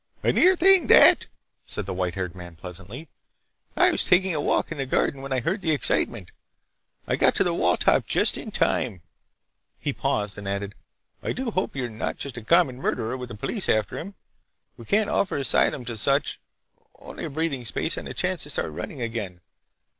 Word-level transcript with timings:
"A 0.23 0.31
near 0.31 0.55
thing, 0.55 0.87
that!" 0.87 1.27
said 1.67 1.85
the 1.85 1.93
white 1.93 2.15
haired 2.15 2.33
man 2.33 2.55
pleasantly. 2.55 3.07
"I 3.77 3.91
was 3.91 4.03
taking 4.03 4.33
a 4.33 4.41
walk 4.41 4.71
in 4.71 4.79
the 4.79 4.87
garden 4.87 5.21
when 5.21 5.31
I 5.31 5.41
heard 5.41 5.61
the 5.61 5.73
excitement. 5.73 6.31
I 7.05 7.15
got 7.15 7.35
to 7.35 7.43
the 7.43 7.53
wall 7.53 7.77
top 7.77 8.07
just 8.07 8.35
in 8.35 8.49
time." 8.49 9.03
He 9.79 9.93
paused, 9.93 10.39
and 10.39 10.47
added, 10.47 10.73
"I 11.21 11.33
do 11.33 11.51
hope 11.51 11.75
you're 11.75 11.87
not 11.87 12.17
just 12.17 12.35
a 12.35 12.41
common 12.43 12.77
murderer 12.79 13.15
with 13.15 13.29
the 13.29 13.35
police 13.35 13.69
after 13.69 13.95
him! 13.99 14.15
We 14.75 14.85
can't 14.85 15.07
offer 15.07 15.37
asylum 15.37 15.85
to 15.85 15.95
such—only 15.95 17.25
a 17.25 17.29
breathing 17.29 17.63
space 17.63 17.95
and 17.95 18.07
a 18.07 18.13
chance 18.15 18.41
to 18.41 18.49
start 18.49 18.71
running 18.71 19.03
again. 19.03 19.39